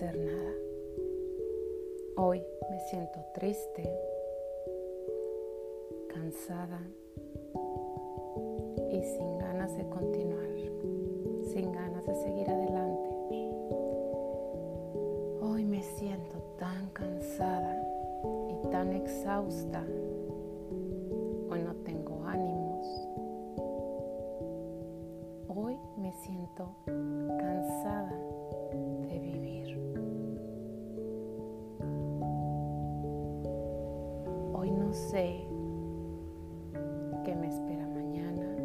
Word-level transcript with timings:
hacer 0.00 0.18
nada. 0.18 0.54
Hoy 2.16 2.42
me 2.70 2.80
siento 2.88 3.18
triste, 3.34 3.82
cansada 6.08 6.80
y 8.90 9.02
sin 9.02 9.36
ganas 9.36 9.76
de 9.76 9.86
continuar, 9.90 10.56
sin 11.52 11.70
ganas 11.72 12.06
de 12.06 12.14
seguir 12.14 12.48
adelante. 12.48 13.10
Hoy 15.42 15.66
me 15.66 15.82
siento 15.82 16.38
tan 16.58 16.88
cansada 16.94 17.76
y 18.48 18.70
tan 18.70 18.94
exhausta. 18.94 19.84
Hoy 21.50 21.62
no 21.62 21.74
tengo 21.84 22.24
ánimos. 22.24 22.86
Hoy 25.48 25.76
me 25.98 26.10
siento 26.14 26.74
qué 37.30 37.36
me 37.36 37.46
espera 37.46 37.86
mañana. 37.86 38.56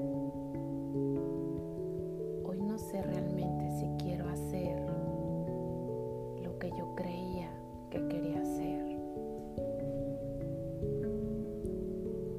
Hoy 2.45 2.59
no 2.63 2.79
sé 2.79 2.99
realmente 2.99 3.69
si 3.69 3.85
quiero 4.03 4.27
hacer 4.27 4.79
lo 6.41 6.57
que 6.57 6.71
yo 6.71 6.95
creía 6.95 7.51
que 7.91 8.07
quería 8.07 8.41
hacer. 8.41 8.97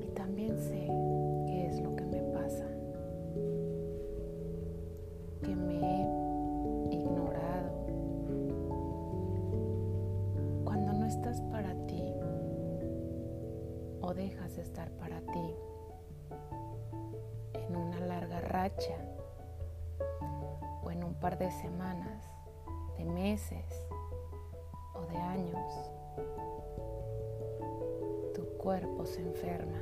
Y 0.03 0.09
también 0.17 0.59
sé 0.59 0.89
qué 1.47 1.67
es 1.69 1.81
lo 1.81 1.95
que 1.95 2.05
me 2.07 2.21
pasa. 2.35 2.67
Que 5.45 5.55
me 5.55 5.79
he 5.79 6.93
ignorado. 6.93 7.71
Cuando 10.65 10.93
no 10.93 11.07
estás 11.07 11.41
para 11.53 11.73
ti 11.87 12.03
o 14.01 14.13
dejas 14.13 14.57
de 14.57 14.63
estar 14.63 14.91
para 14.99 15.21
ti 15.21 15.46
racha 18.47 18.97
o 20.83 20.91
en 20.91 21.05
un 21.05 21.15
par 21.15 21.39
de 21.39 21.51
semanas, 21.51 22.23
de 22.97 23.05
meses 23.05 23.87
o 24.95 25.03
de 25.07 25.17
años, 25.17 25.73
tu 28.35 28.45
cuerpo 28.59 29.05
se 29.05 29.23
enferma. 29.23 29.79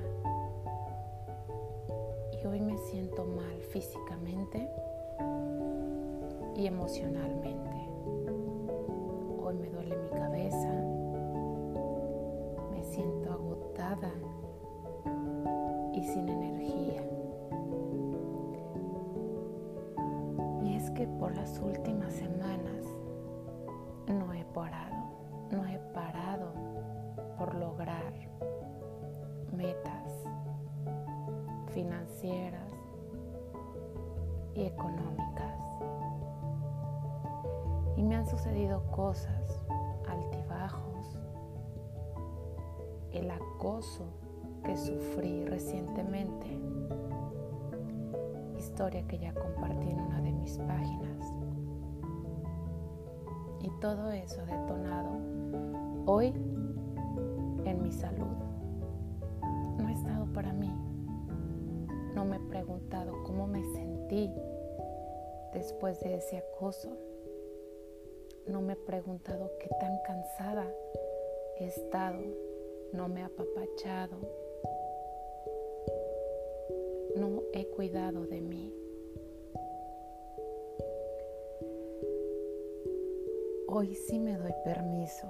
Y 2.32 2.46
hoy 2.46 2.60
me 2.60 2.76
siento 2.78 3.24
mal 3.24 3.60
físicamente 3.72 4.68
y 6.56 6.66
emocionalmente. 6.66 7.70
Hoy 9.42 9.54
me 9.54 9.68
duele 9.70 9.96
mi 9.96 10.08
cabeza, 10.10 10.70
me 12.70 12.82
siento 12.84 13.32
agotada 13.32 14.12
y 15.92 16.02
sin 16.02 16.28
energía. 16.28 16.83
Que 20.94 21.06
por 21.06 21.34
las 21.34 21.58
últimas 21.58 22.12
semanas 22.12 22.86
no 24.06 24.32
he 24.32 24.44
parado, 24.44 24.94
no 25.50 25.66
he 25.66 25.78
parado 25.92 26.52
por 27.36 27.54
lograr 27.56 28.12
metas 29.52 30.12
financieras 31.72 32.72
y 34.54 34.62
económicas. 34.62 35.60
Y 37.96 38.02
me 38.02 38.16
han 38.16 38.26
sucedido 38.26 38.82
cosas, 38.92 39.60
altibajos, 40.08 41.18
el 43.12 43.30
acoso 43.30 44.06
que 44.64 44.76
sufrí 44.76 45.44
recientemente, 45.44 46.58
historia 48.74 49.06
que 49.06 49.18
ya 49.18 49.32
compartí 49.32 49.88
en 49.88 50.00
una 50.00 50.20
de 50.20 50.32
mis 50.32 50.58
páginas. 50.58 51.32
Y 53.60 53.70
todo 53.80 54.10
eso 54.10 54.44
detonado 54.46 55.10
hoy 56.06 56.34
en 57.66 57.80
mi 57.80 57.92
salud. 57.92 58.34
No 59.78 59.88
he 59.88 59.92
estado 59.92 60.26
para 60.32 60.52
mí. 60.52 60.74
No 62.16 62.24
me 62.24 62.34
he 62.34 62.40
preguntado 62.40 63.22
cómo 63.22 63.46
me 63.46 63.62
sentí 63.74 64.28
después 65.52 66.00
de 66.00 66.16
ese 66.16 66.38
acoso. 66.38 66.98
No 68.48 68.60
me 68.60 68.72
he 68.72 68.76
preguntado 68.76 69.52
qué 69.60 69.68
tan 69.78 69.96
cansada 70.04 70.66
he 71.60 71.66
estado. 71.66 72.18
No 72.92 73.06
me 73.06 73.20
he 73.20 73.22
apapachado. 73.22 74.18
No 77.16 77.42
he 77.52 77.66
cuidado 77.66 78.26
de 78.26 78.40
mí. 78.40 78.72
Hoy 83.68 83.94
sí 83.94 84.18
me 84.18 84.36
doy 84.36 84.52
permiso 84.64 85.28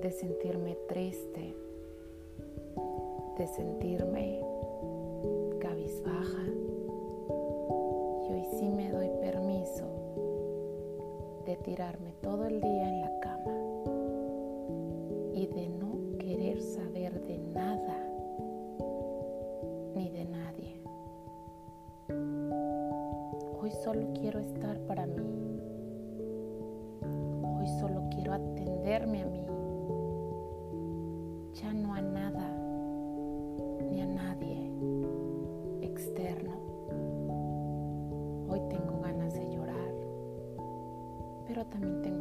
de 0.00 0.10
sentirme 0.10 0.76
triste, 0.88 1.54
de 3.36 3.46
sentirme 3.46 4.40
cabizbaja. 5.60 6.46
Y 8.24 8.32
hoy 8.32 8.44
sí 8.58 8.68
me 8.70 8.90
doy 8.90 9.10
permiso 9.20 9.84
de 11.44 11.56
tirarme 11.56 12.14
todo 12.22 12.46
el 12.46 12.60
día 12.60 12.88
en 12.88 13.00
la 13.02 13.17
solo 23.88 24.06
quiero 24.20 24.38
estar 24.38 24.78
para 24.80 25.06
mí. 25.06 25.62
Hoy 27.42 27.66
solo 27.80 28.02
quiero 28.10 28.34
atenderme 28.34 29.22
a 29.22 29.26
mí. 29.26 29.46
Ya 31.54 31.72
no 31.72 31.94
a 31.94 32.02
nada 32.02 32.50
ni 33.90 34.02
a 34.02 34.06
nadie 34.06 34.70
externo. 35.80 36.52
Hoy 38.50 38.60
tengo 38.68 39.00
ganas 39.00 39.32
de 39.32 39.50
llorar, 39.54 39.94
pero 41.46 41.64
también 41.64 42.02
tengo 42.02 42.17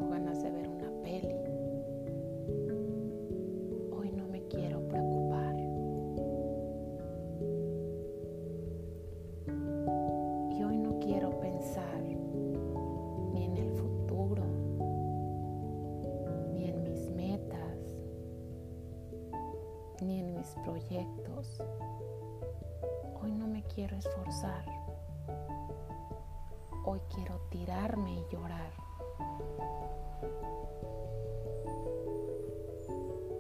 Hoy 23.22 23.32
no 23.32 23.46
me 23.46 23.62
quiero 23.66 23.96
esforzar. 23.96 24.66
Hoy 26.84 27.00
quiero 27.14 27.40
tirarme 27.52 28.16
y 28.16 28.26
llorar. 28.32 28.72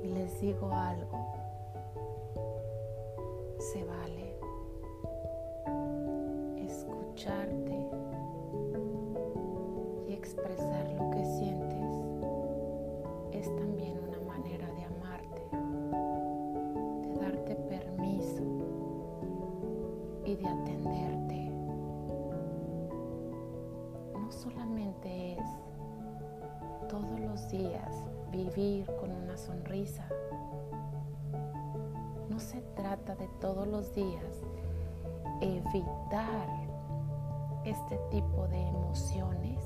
Y 0.03 0.09
les 0.09 0.39
digo 0.39 0.71
algo. 0.71 1.33
Se 3.57 3.83
vale 3.83 4.37
escucharte 6.63 7.76
atenderte. 20.47 21.49
No 24.13 24.31
solamente 24.31 25.33
es 25.33 25.47
todos 26.89 27.19
los 27.19 27.49
días 27.49 28.03
vivir 28.31 28.85
con 28.99 29.11
una 29.11 29.37
sonrisa. 29.37 30.07
No 32.29 32.39
se 32.39 32.61
trata 32.75 33.15
de 33.15 33.27
todos 33.39 33.67
los 33.67 33.93
días 33.93 34.41
evitar 35.41 36.47
este 37.65 37.97
tipo 38.09 38.47
de 38.47 38.61
emociones. 38.67 39.63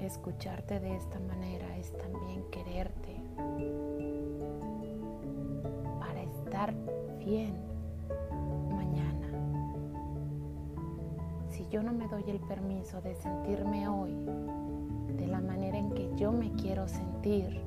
Escucharte 0.00 0.80
de 0.80 0.96
esta 0.96 1.18
manera 1.20 1.76
es 1.76 1.96
también 1.96 2.44
quererte 2.50 3.22
para 5.98 6.20
estar 6.22 6.74
bien 7.18 7.73
Yo 11.70 11.82
no 11.82 11.92
me 11.92 12.06
doy 12.08 12.24
el 12.28 12.40
permiso 12.40 13.00
de 13.00 13.14
sentirme 13.16 13.88
hoy 13.88 14.14
yo 16.16 16.32
me 16.32 16.52
quiero 16.52 16.86
sentir, 16.88 17.60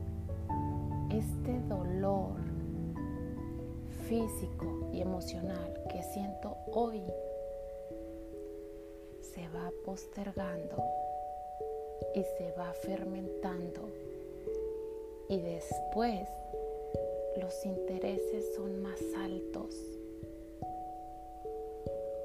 este 1.11 1.59
dolor 1.67 2.35
físico 4.07 4.89
y 4.93 5.01
emocional 5.01 5.73
que 5.91 6.01
siento 6.01 6.57
hoy 6.71 7.03
se 9.21 9.47
va 9.49 9.71
postergando 9.85 10.81
y 12.15 12.23
se 12.23 12.51
va 12.57 12.73
fermentando 12.73 13.89
y 15.29 15.39
después 15.39 16.27
los 17.39 17.65
intereses 17.65 18.55
son 18.55 18.81
más 18.81 18.99
altos. 19.17 19.75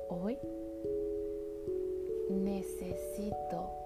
Hoy 0.08 0.38
necesito 2.62 3.81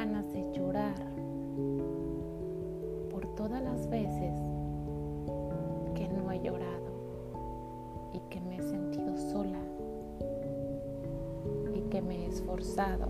ganas 0.00 0.32
de 0.32 0.50
llorar 0.54 0.94
por 3.10 3.26
todas 3.36 3.62
las 3.62 3.86
veces 3.90 4.32
que 5.94 6.08
no 6.08 6.32
he 6.32 6.40
llorado 6.40 6.90
y 8.14 8.20
que 8.30 8.40
me 8.40 8.56
he 8.56 8.62
sentido 8.62 9.14
sola 9.18 9.60
y 11.74 11.82
que 11.90 12.00
me 12.00 12.24
he 12.24 12.28
esforzado. 12.28 13.08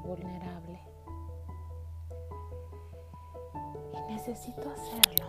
Vulnerable. 0.00 0.80
Y 3.92 4.12
necesito 4.12 4.70
hacerlo. 4.70 5.26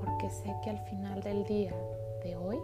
Porque 0.00 0.30
sé 0.30 0.54
que 0.62 0.70
al 0.70 0.78
final 0.86 1.22
del 1.22 1.44
día 1.44 1.74
de 2.22 2.36
hoy 2.36 2.58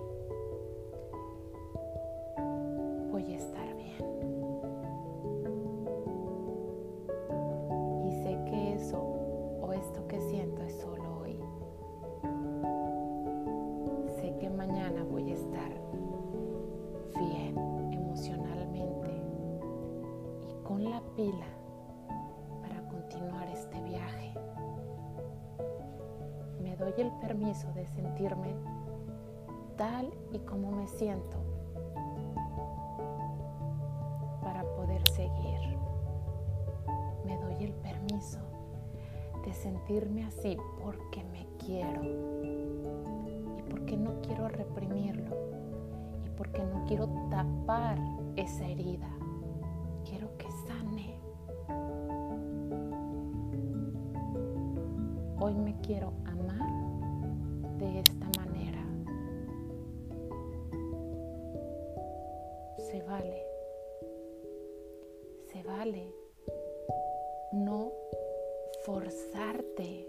pila 21.16 21.46
para 22.62 22.86
continuar 22.88 23.48
este 23.48 23.80
viaje. 23.82 24.34
Me 26.62 26.76
doy 26.76 26.94
el 26.98 27.10
permiso 27.20 27.72
de 27.72 27.86
sentirme 27.86 28.54
tal 29.76 30.12
y 30.32 30.38
como 30.40 30.70
me 30.72 30.86
siento 30.86 31.36
para 34.42 34.62
poder 34.76 35.06
seguir. 35.10 35.78
Me 37.24 37.36
doy 37.38 37.64
el 37.64 37.72
permiso 37.74 38.38
de 39.44 39.52
sentirme 39.52 40.24
así 40.24 40.56
porque 40.82 41.24
me 41.24 41.46
quiero 41.64 42.02
y 43.58 43.62
porque 43.70 43.96
no 43.96 44.20
quiero 44.22 44.48
reprimirlo 44.48 45.36
y 46.24 46.28
porque 46.30 46.64
no 46.64 46.84
quiero 46.86 47.08
tapar 47.30 47.98
esa 48.36 48.66
herida. 48.66 49.13
Hoy 55.46 55.56
me 55.56 55.78
quiero 55.82 56.10
amar 56.24 56.70
de 57.78 58.00
esta 58.00 58.30
manera. 58.40 58.82
Se 62.78 63.02
vale. 63.02 63.44
Se 65.52 65.62
vale 65.62 66.14
no 67.52 67.92
forzarte 68.86 70.08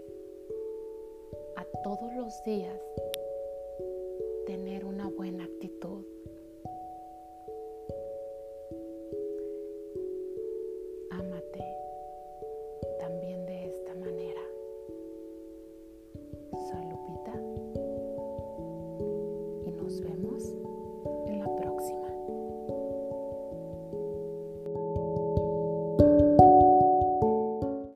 a 1.56 1.64
todos 1.84 2.14
los 2.14 2.42
días 2.44 2.80
tener 4.46 4.86
una 4.86 5.10
buena 5.10 5.44
actitud. 5.44 6.15